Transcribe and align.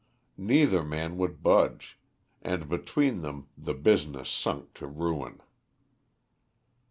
Neither 0.39 0.83
man 0.83 1.15
would 1.19 1.43
budge, 1.43 1.99
and 2.41 2.67
between 2.67 3.21
them 3.21 3.49
the 3.55 3.75
business 3.75 4.31
sunk 4.31 4.73
to 4.73 4.87
ruin. 4.87 5.41